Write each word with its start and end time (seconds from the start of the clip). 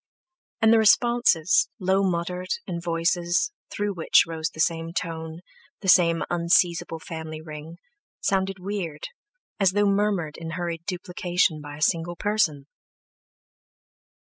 And 0.63 0.73
the 0.73 0.79
responses, 0.79 1.69
low 1.77 2.01
muttered, 2.01 2.47
in 2.65 2.81
voices 2.81 3.51
through 3.69 3.93
which 3.93 4.23
rose 4.25 4.49
the 4.49 4.59
same 4.59 4.93
tone, 4.93 5.41
the 5.81 5.87
same 5.87 6.23
unseizable 6.27 6.97
family 6.99 7.39
ring, 7.39 7.77
sounded 8.19 8.57
weird, 8.57 9.09
as 9.59 9.73
though 9.73 9.85
murmured 9.85 10.37
in 10.37 10.53
hurried 10.57 10.85
duplication 10.87 11.61
by 11.61 11.77
a 11.77 11.83
single 11.83 12.15
person. 12.15 12.65